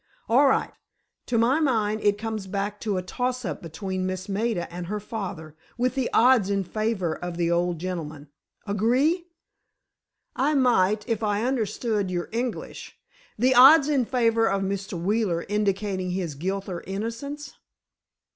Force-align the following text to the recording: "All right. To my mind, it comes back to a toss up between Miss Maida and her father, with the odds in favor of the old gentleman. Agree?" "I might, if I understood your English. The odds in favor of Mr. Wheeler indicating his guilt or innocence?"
"All 0.27 0.47
right. 0.47 0.71
To 1.27 1.37
my 1.37 1.59
mind, 1.59 2.01
it 2.01 2.17
comes 2.17 2.47
back 2.47 2.79
to 2.81 2.97
a 2.97 3.03
toss 3.03 3.45
up 3.45 3.61
between 3.61 4.07
Miss 4.07 4.27
Maida 4.27 4.67
and 4.73 4.87
her 4.87 4.99
father, 4.99 5.55
with 5.77 5.93
the 5.93 6.09
odds 6.11 6.49
in 6.49 6.63
favor 6.63 7.13
of 7.13 7.37
the 7.37 7.51
old 7.51 7.77
gentleman. 7.77 8.29
Agree?" 8.65 9.27
"I 10.35 10.55
might, 10.55 11.07
if 11.07 11.21
I 11.21 11.43
understood 11.45 12.09
your 12.09 12.29
English. 12.31 12.97
The 13.37 13.53
odds 13.53 13.89
in 13.89 14.05
favor 14.05 14.47
of 14.47 14.63
Mr. 14.63 14.99
Wheeler 14.99 15.45
indicating 15.47 16.09
his 16.09 16.33
guilt 16.33 16.67
or 16.67 16.81
innocence?" 16.87 17.53